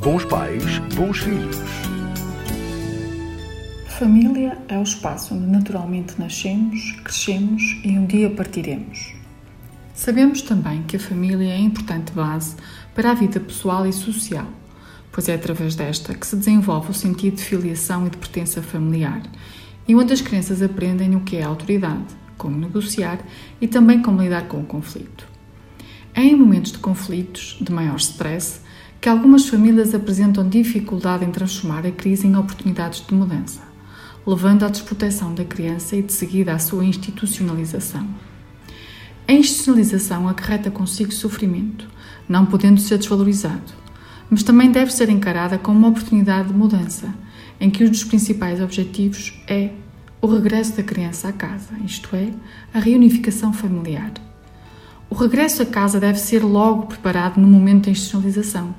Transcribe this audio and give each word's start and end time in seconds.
Bons 0.00 0.24
pais, 0.26 0.78
bons 0.94 1.18
filhos. 1.18 1.56
Família 3.98 4.56
é 4.68 4.78
o 4.78 4.82
espaço 4.84 5.34
onde 5.34 5.46
naturalmente 5.46 6.14
nascemos, 6.20 6.92
crescemos 7.02 7.62
e 7.82 7.98
um 7.98 8.06
dia 8.06 8.30
partiremos. 8.30 9.12
Sabemos 9.92 10.40
também 10.42 10.84
que 10.84 10.96
a 10.96 11.00
família 11.00 11.48
é 11.48 11.56
a 11.56 11.58
importante 11.58 12.12
base 12.12 12.54
para 12.94 13.10
a 13.10 13.14
vida 13.14 13.40
pessoal 13.40 13.84
e 13.86 13.92
social, 13.92 14.46
pois 15.10 15.28
é 15.28 15.34
através 15.34 15.74
desta 15.74 16.14
que 16.14 16.26
se 16.26 16.36
desenvolve 16.36 16.92
o 16.92 16.94
sentido 16.94 17.34
de 17.34 17.42
filiação 17.42 18.06
e 18.06 18.10
de 18.10 18.18
pertença 18.18 18.62
familiar 18.62 19.22
e 19.88 19.96
onde 19.96 20.12
as 20.12 20.20
crianças 20.20 20.62
aprendem 20.62 21.16
o 21.16 21.20
que 21.20 21.36
é 21.36 21.42
autoridade, 21.42 22.14
como 22.36 22.56
negociar 22.56 23.18
e 23.60 23.66
também 23.66 24.00
como 24.00 24.22
lidar 24.22 24.46
com 24.46 24.60
o 24.60 24.64
conflito. 24.64 25.26
É 26.14 26.22
em 26.22 26.36
momentos 26.36 26.70
de 26.70 26.78
conflitos, 26.78 27.56
de 27.60 27.72
maior 27.72 27.96
stress, 27.96 28.60
que 29.00 29.08
algumas 29.08 29.48
famílias 29.48 29.94
apresentam 29.94 30.48
dificuldade 30.48 31.24
em 31.24 31.30
transformar 31.30 31.86
a 31.86 31.90
crise 31.90 32.26
em 32.26 32.36
oportunidades 32.36 33.04
de 33.06 33.14
mudança, 33.14 33.60
levando 34.26 34.64
à 34.64 34.68
desproteção 34.68 35.34
da 35.34 35.44
criança 35.44 35.96
e 35.96 36.02
de 36.02 36.12
seguida 36.12 36.52
à 36.52 36.58
sua 36.58 36.84
institucionalização. 36.84 38.06
A 39.26 39.32
institucionalização 39.32 40.28
acarreta 40.28 40.70
consigo 40.70 41.12
sofrimento, 41.12 41.88
não 42.28 42.46
podendo 42.46 42.80
ser 42.80 42.98
desvalorizado, 42.98 43.72
mas 44.28 44.42
também 44.42 44.70
deve 44.70 44.92
ser 44.92 45.08
encarada 45.08 45.58
como 45.58 45.78
uma 45.78 45.88
oportunidade 45.88 46.48
de 46.48 46.54
mudança, 46.54 47.14
em 47.60 47.70
que 47.70 47.84
um 47.84 47.90
dos 47.90 48.04
principais 48.04 48.60
objetivos 48.60 49.40
é 49.46 49.70
o 50.20 50.26
regresso 50.26 50.76
da 50.76 50.82
criança 50.82 51.28
à 51.28 51.32
casa, 51.32 51.74
isto 51.84 52.14
é, 52.16 52.30
a 52.74 52.80
reunificação 52.80 53.52
familiar. 53.52 54.12
O 55.10 55.14
regresso 55.14 55.62
a 55.62 55.66
casa 55.66 55.98
deve 55.98 56.18
ser 56.18 56.44
logo 56.44 56.86
preparado 56.86 57.40
no 57.40 57.48
momento 57.48 57.86
da 57.86 57.90
institucionalização, 57.90 58.74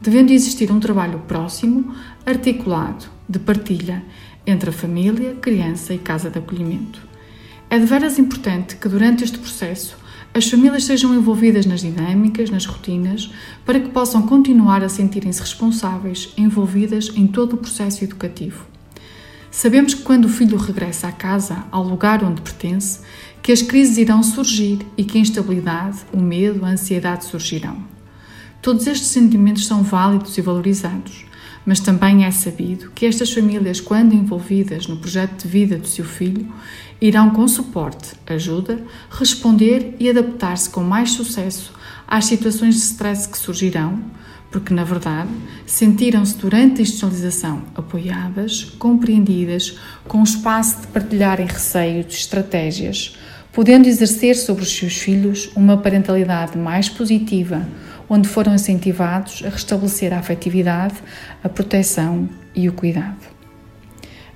devendo 0.00 0.30
existir 0.30 0.70
um 0.70 0.78
trabalho 0.78 1.20
próximo, 1.20 1.94
articulado, 2.26 3.06
de 3.28 3.38
partilha 3.38 4.04
entre 4.46 4.70
a 4.70 4.72
família, 4.72 5.36
criança 5.40 5.94
e 5.94 5.98
casa 5.98 6.28
de 6.28 6.38
acolhimento. 6.38 7.00
É 7.70 7.78
de 7.78 7.86
veras 7.86 8.18
importante 8.18 8.76
que 8.76 8.88
durante 8.88 9.24
este 9.24 9.38
processo 9.38 9.96
as 10.34 10.48
famílias 10.48 10.84
sejam 10.84 11.14
envolvidas 11.14 11.66
nas 11.66 11.80
dinâmicas, 11.80 12.50
nas 12.50 12.66
rotinas, 12.66 13.30
para 13.64 13.80
que 13.80 13.88
possam 13.88 14.22
continuar 14.22 14.82
a 14.84 14.88
sentirem-se 14.88 15.40
responsáveis, 15.40 16.32
envolvidas 16.36 17.10
em 17.16 17.26
todo 17.26 17.54
o 17.54 17.58
processo 17.58 18.04
educativo. 18.04 18.64
Sabemos 19.50 19.94
que 19.94 20.02
quando 20.02 20.26
o 20.26 20.28
filho 20.28 20.56
regressa 20.56 21.08
à 21.08 21.12
casa, 21.12 21.64
ao 21.72 21.82
lugar 21.82 22.22
onde 22.22 22.40
pertence, 22.40 23.00
que 23.42 23.50
as 23.50 23.60
crises 23.60 23.98
irão 23.98 24.22
surgir 24.22 24.86
e 24.96 25.02
que 25.02 25.18
a 25.18 25.20
instabilidade, 25.20 25.98
o 26.12 26.20
medo, 26.20 26.64
a 26.64 26.68
ansiedade 26.68 27.24
surgirão. 27.24 27.82
Todos 28.62 28.86
estes 28.86 29.08
sentimentos 29.08 29.66
são 29.66 29.82
válidos 29.82 30.38
e 30.38 30.40
valorizados, 30.40 31.24
mas 31.66 31.80
também 31.80 32.24
é 32.24 32.30
sabido 32.30 32.90
que 32.94 33.06
estas 33.06 33.32
famílias, 33.32 33.80
quando 33.80 34.14
envolvidas 34.14 34.86
no 34.86 34.98
projeto 34.98 35.42
de 35.42 35.48
vida 35.48 35.76
do 35.76 35.88
seu 35.88 36.04
filho, 36.04 36.46
irão 37.00 37.30
com 37.30 37.48
suporte, 37.48 38.12
ajuda, 38.26 38.84
responder 39.10 39.96
e 39.98 40.08
adaptar-se 40.08 40.70
com 40.70 40.82
mais 40.82 41.10
sucesso 41.10 41.72
às 42.06 42.26
situações 42.26 42.74
de 42.74 42.82
stress 42.82 43.28
que 43.28 43.38
surgirão, 43.38 44.00
porque, 44.50 44.74
na 44.74 44.84
verdade, 44.84 45.30
sentiram-se 45.64 46.36
durante 46.36 46.80
a 46.80 46.82
institucionalização 46.82 47.62
apoiadas, 47.74 48.64
compreendidas, 48.78 49.78
com 50.08 50.22
espaço 50.22 50.80
de 50.80 50.86
partilharem 50.88 51.46
receios, 51.46 52.14
estratégias, 52.14 53.16
podendo 53.52 53.88
exercer 53.88 54.36
sobre 54.36 54.62
os 54.62 54.76
seus 54.76 54.98
filhos 54.98 55.50
uma 55.54 55.76
parentalidade 55.76 56.58
mais 56.58 56.88
positiva, 56.88 57.66
onde 58.08 58.28
foram 58.28 58.54
incentivados 58.54 59.42
a 59.44 59.50
restabelecer 59.50 60.12
a 60.12 60.18
afetividade, 60.18 60.94
a 61.42 61.48
proteção 61.48 62.28
e 62.54 62.68
o 62.68 62.72
cuidado. 62.72 63.28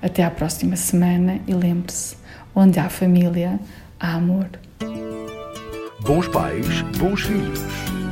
Até 0.00 0.22
à 0.22 0.30
próxima 0.30 0.76
semana 0.76 1.40
e 1.46 1.54
lembre-se: 1.54 2.16
onde 2.54 2.78
há 2.78 2.88
família, 2.88 3.58
há 3.98 4.14
amor. 4.14 4.46
Bons 6.02 6.28
pais, 6.28 6.82
bons 6.98 7.22
filhos. 7.22 8.03